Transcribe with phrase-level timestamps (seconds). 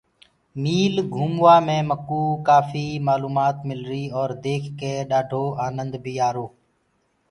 [0.61, 6.47] ميٚل گھُموآ مي مڪوُ ڪآڦي مآلومآت مِلر اور ديک ڪي ڏآڊو آنند بي آرو۔